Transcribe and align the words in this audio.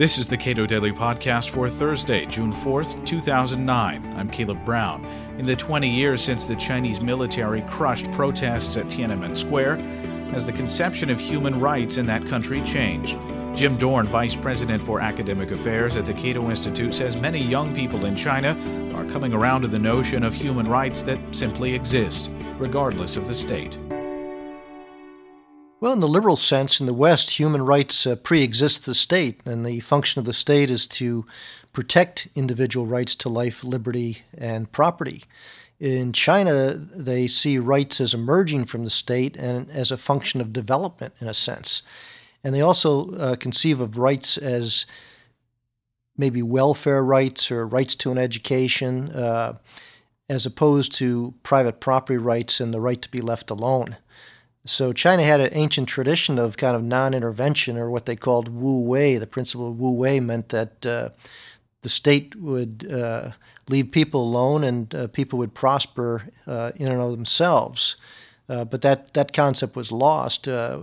This 0.00 0.16
is 0.16 0.26
the 0.26 0.38
Cato 0.38 0.64
Daily 0.64 0.92
Podcast 0.92 1.50
for 1.50 1.68
Thursday, 1.68 2.24
June 2.24 2.54
4th, 2.54 3.04
2009. 3.04 4.14
I'm 4.16 4.30
Caleb 4.30 4.64
Brown. 4.64 5.04
In 5.36 5.44
the 5.44 5.54
20 5.54 5.90
years 5.90 6.22
since 6.24 6.46
the 6.46 6.56
Chinese 6.56 7.02
military 7.02 7.60
crushed 7.68 8.10
protests 8.12 8.78
at 8.78 8.86
Tiananmen 8.86 9.36
Square, 9.36 9.76
has 10.32 10.46
the 10.46 10.54
conception 10.54 11.10
of 11.10 11.20
human 11.20 11.60
rights 11.60 11.98
in 11.98 12.06
that 12.06 12.26
country 12.28 12.62
changed? 12.62 13.18
Jim 13.54 13.76
Dorn, 13.76 14.06
Vice 14.08 14.34
President 14.34 14.82
for 14.82 15.02
Academic 15.02 15.50
Affairs 15.50 15.98
at 15.98 16.06
the 16.06 16.14
Cato 16.14 16.48
Institute, 16.48 16.94
says 16.94 17.14
many 17.18 17.38
young 17.38 17.74
people 17.74 18.06
in 18.06 18.16
China 18.16 18.56
are 18.94 19.04
coming 19.04 19.34
around 19.34 19.60
to 19.60 19.68
the 19.68 19.78
notion 19.78 20.24
of 20.24 20.32
human 20.32 20.64
rights 20.64 21.02
that 21.02 21.18
simply 21.30 21.74
exist, 21.74 22.30
regardless 22.56 23.18
of 23.18 23.26
the 23.26 23.34
state. 23.34 23.76
Well, 25.80 25.94
in 25.94 26.00
the 26.00 26.08
liberal 26.08 26.36
sense, 26.36 26.78
in 26.78 26.84
the 26.84 26.92
West, 26.92 27.38
human 27.38 27.62
rights 27.62 28.06
uh, 28.06 28.14
pre 28.16 28.42
exist 28.42 28.84
the 28.84 28.94
state, 28.94 29.40
and 29.46 29.64
the 29.64 29.80
function 29.80 30.18
of 30.18 30.26
the 30.26 30.34
state 30.34 30.68
is 30.68 30.86
to 30.88 31.24
protect 31.72 32.28
individual 32.34 32.86
rights 32.86 33.14
to 33.14 33.30
life, 33.30 33.64
liberty, 33.64 34.18
and 34.36 34.70
property. 34.70 35.24
In 35.78 36.12
China, 36.12 36.74
they 36.74 37.26
see 37.26 37.56
rights 37.56 37.98
as 37.98 38.12
emerging 38.12 38.66
from 38.66 38.84
the 38.84 38.90
state 38.90 39.38
and 39.38 39.70
as 39.70 39.90
a 39.90 39.96
function 39.96 40.42
of 40.42 40.52
development, 40.52 41.14
in 41.18 41.28
a 41.28 41.32
sense. 41.32 41.80
And 42.44 42.54
they 42.54 42.60
also 42.60 43.12
uh, 43.12 43.36
conceive 43.36 43.80
of 43.80 43.96
rights 43.96 44.36
as 44.36 44.84
maybe 46.14 46.42
welfare 46.42 47.02
rights 47.02 47.50
or 47.50 47.66
rights 47.66 47.94
to 47.94 48.10
an 48.10 48.18
education, 48.18 49.12
uh, 49.12 49.56
as 50.28 50.44
opposed 50.44 50.92
to 50.96 51.32
private 51.42 51.80
property 51.80 52.18
rights 52.18 52.60
and 52.60 52.74
the 52.74 52.80
right 52.82 53.00
to 53.00 53.10
be 53.10 53.22
left 53.22 53.50
alone. 53.50 53.96
So 54.66 54.92
China 54.92 55.22
had 55.22 55.40
an 55.40 55.50
ancient 55.52 55.88
tradition 55.88 56.38
of 56.38 56.56
kind 56.56 56.76
of 56.76 56.82
non-intervention, 56.82 57.78
or 57.78 57.90
what 57.90 58.06
they 58.06 58.16
called 58.16 58.48
Wu 58.48 58.80
Wei. 58.80 59.16
The 59.16 59.26
principle 59.26 59.70
of 59.70 59.80
Wu 59.80 59.92
Wei 59.92 60.20
meant 60.20 60.50
that 60.50 60.84
uh, 60.84 61.10
the 61.82 61.88
state 61.88 62.36
would 62.36 62.86
uh, 62.90 63.30
leave 63.68 63.90
people 63.90 64.22
alone, 64.22 64.62
and 64.62 64.94
uh, 64.94 65.06
people 65.08 65.38
would 65.38 65.54
prosper 65.54 66.24
uh, 66.46 66.72
in 66.76 66.88
and 66.88 67.00
of 67.00 67.10
themselves. 67.12 67.96
Uh, 68.50 68.64
but 68.64 68.82
that, 68.82 69.14
that 69.14 69.32
concept 69.32 69.76
was 69.76 69.92
lost, 69.92 70.48
uh, 70.48 70.80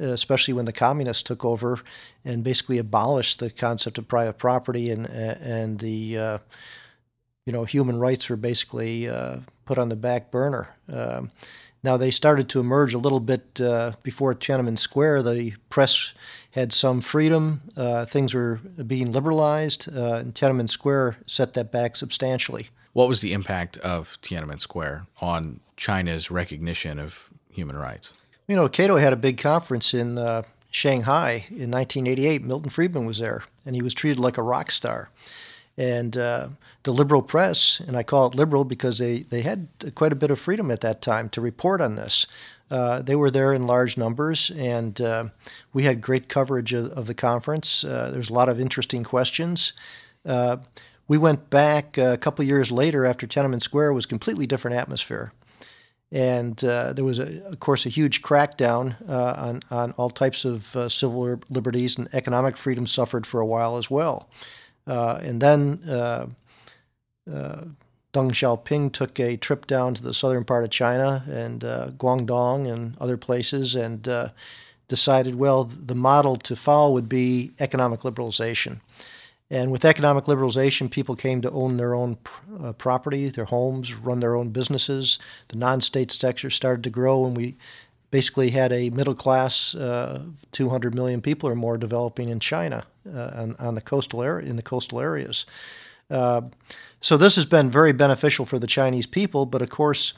especially 0.00 0.54
when 0.54 0.64
the 0.64 0.72
communists 0.72 1.22
took 1.22 1.44
over 1.44 1.80
and 2.24 2.44
basically 2.44 2.78
abolished 2.78 3.40
the 3.40 3.50
concept 3.50 3.98
of 3.98 4.06
private 4.06 4.38
property 4.38 4.88
and 4.88 5.06
and 5.10 5.80
the 5.80 6.38
you 7.44 7.52
know 7.52 7.64
human 7.64 7.98
rights 7.98 8.30
were 8.30 8.36
basically 8.36 9.10
put 9.64 9.78
on 9.78 9.88
the 9.88 9.96
back 9.96 10.30
burner. 10.30 10.76
Um, 10.88 11.32
now, 11.82 11.96
they 11.96 12.10
started 12.10 12.48
to 12.50 12.60
emerge 12.60 12.92
a 12.92 12.98
little 12.98 13.20
bit 13.20 13.60
uh, 13.60 13.92
before 14.02 14.34
Tiananmen 14.34 14.76
Square. 14.76 15.22
The 15.22 15.54
press 15.70 16.12
had 16.50 16.72
some 16.72 17.00
freedom, 17.00 17.62
uh, 17.76 18.04
things 18.04 18.34
were 18.34 18.60
being 18.86 19.12
liberalized, 19.12 19.88
uh, 19.94 20.14
and 20.14 20.34
Tiananmen 20.34 20.68
Square 20.68 21.18
set 21.26 21.54
that 21.54 21.70
back 21.70 21.94
substantially. 21.94 22.68
What 22.94 23.08
was 23.08 23.20
the 23.20 23.32
impact 23.32 23.78
of 23.78 24.18
Tiananmen 24.22 24.60
Square 24.60 25.06
on 25.20 25.60
China's 25.76 26.30
recognition 26.32 26.98
of 26.98 27.30
human 27.50 27.76
rights? 27.76 28.14
You 28.48 28.56
know, 28.56 28.68
Cato 28.68 28.96
had 28.96 29.12
a 29.12 29.16
big 29.16 29.38
conference 29.38 29.94
in 29.94 30.18
uh, 30.18 30.42
Shanghai 30.70 31.44
in 31.48 31.70
1988. 31.70 32.42
Milton 32.42 32.70
Friedman 32.70 33.06
was 33.06 33.18
there, 33.18 33.44
and 33.64 33.76
he 33.76 33.82
was 33.82 33.94
treated 33.94 34.18
like 34.18 34.36
a 34.36 34.42
rock 34.42 34.72
star. 34.72 35.10
And 35.78 36.16
uh, 36.16 36.48
the 36.82 36.92
liberal 36.92 37.22
press, 37.22 37.78
and 37.78 37.96
I 37.96 38.02
call 38.02 38.26
it 38.26 38.34
liberal 38.34 38.64
because 38.64 38.98
they, 38.98 39.20
they 39.20 39.42
had 39.42 39.68
quite 39.94 40.12
a 40.12 40.16
bit 40.16 40.30
of 40.30 40.38
freedom 40.40 40.72
at 40.72 40.80
that 40.80 41.00
time 41.00 41.28
to 41.30 41.40
report 41.40 41.80
on 41.80 41.94
this. 41.94 42.26
Uh, 42.68 43.00
they 43.00 43.14
were 43.14 43.30
there 43.30 43.52
in 43.52 43.66
large 43.66 43.96
numbers, 43.96 44.50
and 44.50 45.00
uh, 45.00 45.24
we 45.72 45.84
had 45.84 46.00
great 46.00 46.28
coverage 46.28 46.72
of, 46.72 46.90
of 46.90 47.06
the 47.06 47.14
conference. 47.14 47.84
Uh, 47.84 48.10
there's 48.12 48.28
a 48.28 48.34
lot 48.34 48.48
of 48.48 48.60
interesting 48.60 49.04
questions. 49.04 49.72
Uh, 50.26 50.56
we 51.06 51.16
went 51.16 51.48
back 51.48 51.96
a 51.96 52.18
couple 52.18 52.44
years 52.44 52.70
later 52.70 53.06
after 53.06 53.26
Tiananmen 53.26 53.62
Square 53.62 53.92
was 53.92 54.04
completely 54.04 54.46
different 54.46 54.76
atmosphere. 54.76 55.32
And 56.10 56.62
uh, 56.64 56.92
there 56.92 57.04
was, 57.04 57.18
a, 57.18 57.44
of 57.46 57.60
course, 57.60 57.86
a 57.86 57.90
huge 57.90 58.20
crackdown 58.20 58.96
uh, 59.08 59.34
on, 59.38 59.60
on 59.70 59.92
all 59.92 60.10
types 60.10 60.44
of 60.44 60.62
civil 60.90 61.40
liberties, 61.48 61.96
and 61.96 62.08
economic 62.12 62.56
freedom 62.56 62.86
suffered 62.86 63.26
for 63.26 63.40
a 63.40 63.46
while 63.46 63.78
as 63.78 63.90
well. 63.90 64.28
Uh, 64.88 65.20
and 65.22 65.40
then 65.40 65.80
uh, 65.86 66.26
uh, 67.30 67.64
Deng 68.14 68.30
Xiaoping 68.30 68.92
took 68.92 69.20
a 69.20 69.36
trip 69.36 69.66
down 69.66 69.92
to 69.94 70.02
the 70.02 70.14
southern 70.14 70.44
part 70.44 70.64
of 70.64 70.70
China 70.70 71.24
and 71.28 71.60
Guangdong 71.60 72.72
and 72.72 72.96
other 72.98 73.18
places 73.18 73.74
and 73.74 74.08
decided, 74.88 75.34
well, 75.34 75.64
the 75.64 75.94
model 75.94 76.36
to 76.36 76.56
follow 76.56 76.92
would 76.94 77.08
be 77.08 77.52
economic 77.60 78.00
liberalization. 78.00 78.80
And 79.50 79.70
with 79.70 79.84
economic 79.84 80.24
liberalization, 80.24 80.90
people 80.90 81.14
came 81.14 81.40
to 81.40 81.50
own 81.50 81.78
their 81.78 81.94
own 81.94 82.18
uh, 82.62 82.72
property, 82.72 83.28
their 83.28 83.46
homes, 83.46 83.94
run 83.94 84.20
their 84.20 84.36
own 84.36 84.50
businesses. 84.50 85.18
The 85.48 85.56
non 85.56 85.80
state 85.80 86.10
sector 86.10 86.50
started 86.50 86.84
to 86.84 86.90
grow, 86.90 87.24
and 87.24 87.36
we 87.36 87.56
basically 88.10 88.50
had 88.50 88.72
a 88.72 88.90
middle 88.90 89.14
class, 89.14 89.74
uh, 89.74 90.22
200 90.52 90.94
million 90.94 91.20
people 91.20 91.48
or 91.48 91.54
more 91.54 91.76
developing 91.76 92.28
in 92.28 92.40
China 92.40 92.84
uh, 93.06 93.30
on, 93.34 93.56
on, 93.58 93.74
the 93.74 93.80
coastal 93.80 94.22
area 94.22 94.48
in 94.48 94.56
the 94.56 94.62
coastal 94.62 95.00
areas. 95.00 95.44
Uh, 96.10 96.42
so 97.00 97.16
this 97.16 97.36
has 97.36 97.44
been 97.44 97.70
very 97.70 97.92
beneficial 97.92 98.44
for 98.44 98.58
the 98.58 98.66
Chinese 98.66 99.06
people, 99.06 99.46
but 99.46 99.62
of 99.62 99.70
course, 99.70 100.14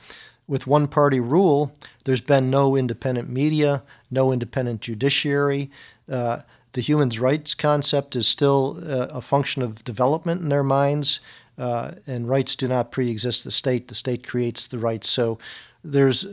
with 0.46 0.66
one 0.66 0.88
party 0.88 1.20
rule, 1.20 1.76
there's 2.04 2.20
been 2.20 2.50
no 2.50 2.76
independent 2.76 3.28
media, 3.28 3.82
no 4.10 4.32
independent 4.32 4.80
judiciary. 4.80 5.70
Uh, 6.10 6.40
the 6.72 6.80
human 6.80 7.08
rights 7.10 7.54
concept 7.54 8.16
is 8.16 8.26
still 8.26 8.78
uh, 8.84 9.08
a 9.10 9.20
function 9.20 9.62
of 9.62 9.84
development 9.84 10.40
in 10.40 10.48
their 10.48 10.64
minds, 10.64 11.20
uh, 11.58 11.92
and 12.06 12.28
rights 12.28 12.56
do 12.56 12.66
not 12.66 12.90
pre-exist 12.90 13.44
the 13.44 13.50
state. 13.50 13.88
The 13.88 13.94
state 13.94 14.26
creates 14.26 14.66
the 14.66 14.78
rights. 14.78 15.08
So 15.08 15.38
there's 15.84 16.26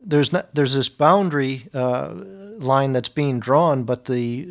there's 0.00 0.32
not 0.32 0.54
there's 0.54 0.74
this 0.74 0.88
boundary 0.88 1.68
uh, 1.74 2.14
line 2.58 2.92
that's 2.92 3.08
being 3.08 3.40
drawn, 3.40 3.84
but 3.84 4.06
the 4.06 4.48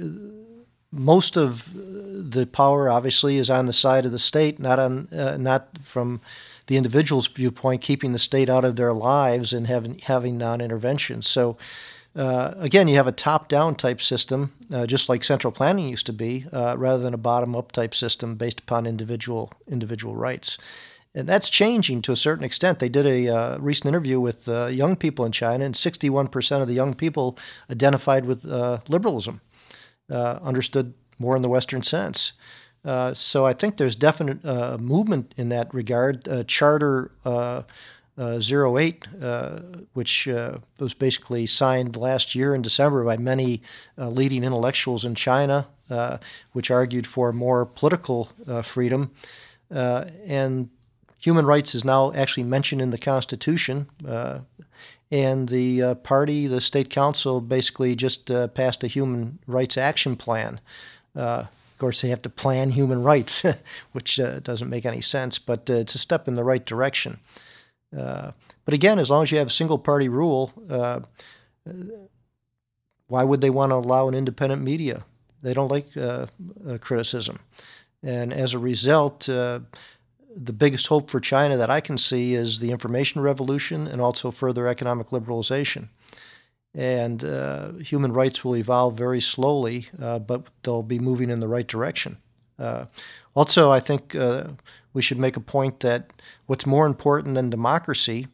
most 0.91 1.37
of 1.37 1.71
the 1.73 2.45
power 2.45 2.89
obviously 2.89 3.37
is 3.37 3.49
on 3.49 3.65
the 3.65 3.73
side 3.73 4.05
of 4.05 4.11
the 4.11 4.19
state, 4.19 4.59
not 4.59 4.79
on 4.79 5.07
uh, 5.13 5.37
not 5.37 5.77
from 5.79 6.21
the 6.67 6.77
individual's 6.77 7.27
viewpoint, 7.27 7.81
keeping 7.81 8.11
the 8.11 8.19
state 8.19 8.49
out 8.49 8.65
of 8.65 8.75
their 8.75 8.93
lives 8.93 9.53
and 9.53 9.67
having 9.67 9.99
having 9.99 10.37
non-intervention. 10.37 11.21
So. 11.21 11.57
Uh, 12.17 12.53
again, 12.59 12.87
you 12.87 12.95
have 12.95 13.07
a 13.07 13.11
top-down 13.11 13.75
type 13.75 13.99
system, 13.99 14.53
uh, 14.71 14.85
just 14.85 15.09
like 15.09 15.21
central 15.21 15.51
planning 15.51 15.89
used 15.89 16.05
to 16.05 16.13
be, 16.13 16.45
uh, 16.53 16.73
rather 16.77 17.03
than 17.03 17.13
a 17.13 17.17
bottom-up 17.17 17.73
type 17.73 17.93
system 17.93 18.35
based 18.35 18.61
upon 18.61 18.87
individual 18.87 19.51
individual 19.67 20.15
rights 20.15 20.57
and 21.15 21.29
that's 21.29 21.49
changing 21.49 22.01
to 22.03 22.11
a 22.11 22.15
certain 22.17 22.43
extent. 22.43 22.79
They 22.79 22.89
did 22.89 23.05
a 23.05 23.29
uh, 23.29 23.57
recent 23.59 23.87
interview 23.87 24.19
with 24.19 24.49
uh, 24.49 24.65
young 24.65 24.97
people 24.97 25.23
in 25.25 25.31
China, 25.31 25.63
and 25.63 25.73
61% 25.73 26.61
of 26.61 26.67
the 26.67 26.73
young 26.73 26.93
people 26.93 27.37
identified 27.71 28.25
with 28.25 28.45
uh, 28.45 28.79
liberalism, 28.89 29.39
uh, 30.11 30.39
understood 30.41 30.93
more 31.17 31.37
in 31.37 31.41
the 31.41 31.49
Western 31.49 31.83
sense. 31.83 32.33
Uh, 32.83 33.13
so 33.13 33.45
I 33.45 33.53
think 33.53 33.77
there's 33.77 33.95
definite 33.95 34.45
uh, 34.45 34.77
movement 34.77 35.33
in 35.37 35.49
that 35.49 35.73
regard. 35.73 36.47
Charter 36.47 37.11
08, 37.25 39.05
which 39.93 40.27
was 40.27 40.93
basically 40.93 41.47
signed 41.47 41.95
last 41.95 42.35
year 42.35 42.53
in 42.53 42.61
December 42.61 43.03
by 43.05 43.17
many 43.17 43.63
leading 43.97 44.43
intellectuals 44.43 45.03
in 45.03 45.15
China, 45.15 45.67
which 46.51 46.69
argued 46.69 47.07
for 47.07 47.33
more 47.33 47.65
political 47.65 48.29
freedom. 48.61 49.11
and 49.71 50.69
Human 51.25 51.47
rights 51.47 51.73
is 51.73 51.83
now 51.83 52.13
actually 52.13 52.43
mentioned 52.43 52.83
in 52.83 52.91
the 52.91 52.99
Constitution. 52.99 53.87
Uh, 54.07 54.41
and 55.09 55.49
the 55.49 55.81
uh, 55.81 55.95
party, 55.95 56.45
the 56.45 56.61
state 56.61 56.91
council, 56.91 57.41
basically 57.41 57.95
just 57.95 58.29
uh, 58.29 58.47
passed 58.49 58.83
a 58.83 58.87
human 58.87 59.39
rights 59.47 59.75
action 59.75 60.17
plan. 60.17 60.59
Uh, 61.15 61.45
of 61.47 61.77
course, 61.79 62.01
they 62.01 62.09
have 62.09 62.21
to 62.21 62.29
plan 62.29 62.69
human 62.69 63.01
rights, 63.01 63.43
which 63.91 64.19
uh, 64.19 64.39
doesn't 64.41 64.69
make 64.69 64.85
any 64.85 65.01
sense, 65.01 65.39
but 65.39 65.67
uh, 65.67 65.73
it's 65.73 65.95
a 65.95 65.97
step 65.97 66.27
in 66.27 66.35
the 66.35 66.43
right 66.43 66.63
direction. 66.63 67.17
but 67.91 68.35
again, 68.67 68.99
as 68.99 69.09
long 69.09 69.23
as 69.23 69.31
you 69.31 69.39
have 69.39 69.47
a 69.47 69.61
single 69.61 69.79
party 69.79 70.07
rule, 70.07 70.53
why 73.07 73.23
would 73.23 73.41
they 73.41 73.49
want 73.49 73.71
to 73.71 73.77
allow 73.77 74.07
an 74.07 74.13
independent 74.13 74.61
media? 74.61 75.05
They 75.41 75.55
don't 75.55 75.71
like 75.71 75.87
criticism. 76.81 77.39
And 78.03 78.31
as 78.31 78.53
a 78.53 78.59
result, 78.59 79.27
the 80.35 80.53
biggest 80.53 80.87
hope 80.87 81.09
for 81.09 81.19
China 81.19 81.55
that 81.55 81.69
I 81.69 81.79
can 81.79 81.97
see 81.97 82.33
is 82.33 82.59
the 82.59 82.71
information 82.71 83.21
revolution 83.21 83.87
and 83.87 84.01
also 84.01 84.31
further 84.31 84.67
economic 84.67 85.07
liberalization. 85.07 85.89
And 86.73 87.23
uh, 87.23 87.73
human 87.73 88.11
rights 88.11 88.43
will 88.43 88.57
evolve 88.57 88.97
very 88.97 89.21
slowly, 89.21 89.87
uh, 90.01 90.19
but 90.19 90.47
they'll 90.63 90.83
be 90.83 90.99
moving 90.99 91.29
in 91.29 91.39
the 91.39 91.47
right 91.47 91.65
direction. 91.65 92.17
Uh, 92.59 92.85
also, 93.33 93.71
I 93.71 93.79
think 93.79 94.13
uh, 94.13 94.47
we 94.93 95.01
should 95.01 95.17
make 95.17 95.37
a 95.37 95.41
point 95.41 95.79
that 95.79 96.11
what's 96.47 96.65
more 96.65 96.85
important 96.85 97.35
than 97.35 97.49
democracy, 97.49 98.27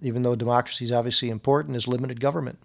even 0.00 0.22
though 0.22 0.34
democracy 0.34 0.86
is 0.86 0.92
obviously 0.92 1.28
important, 1.28 1.76
is 1.76 1.86
limited 1.86 2.18
government. 2.18 2.58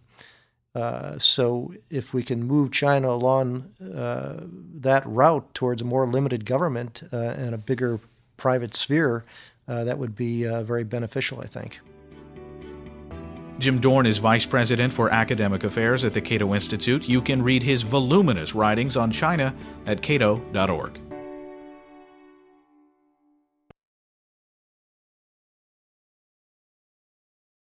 Uh, 0.73 1.17
so, 1.17 1.73
if 1.89 2.13
we 2.13 2.23
can 2.23 2.43
move 2.43 2.71
China 2.71 3.09
along 3.09 3.69
uh, 3.81 4.41
that 4.75 5.05
route 5.05 5.53
towards 5.53 5.81
a 5.81 5.85
more 5.85 6.05
limited 6.07 6.45
government 6.45 7.01
uh, 7.11 7.17
and 7.17 7.55
a 7.55 7.57
bigger 7.57 7.99
private 8.37 8.75
sphere, 8.75 9.25
uh, 9.67 9.83
that 9.83 9.97
would 9.97 10.15
be 10.15 10.47
uh, 10.47 10.63
very 10.63 10.83
beneficial, 10.83 11.41
I 11.41 11.47
think. 11.47 11.79
Jim 13.59 13.79
Dorn 13.79 14.05
is 14.05 14.17
Vice 14.17 14.45
President 14.45 14.93
for 14.93 15.09
Academic 15.09 15.63
Affairs 15.63 16.05
at 16.05 16.13
the 16.13 16.21
Cato 16.21 16.53
Institute. 16.53 17.09
You 17.09 17.21
can 17.21 17.41
read 17.41 17.63
his 17.63 17.81
voluminous 17.81 18.53
writings 18.53 18.95
on 18.95 19.11
China 19.11 19.55
at 19.87 20.01
cato.org. 20.03 21.06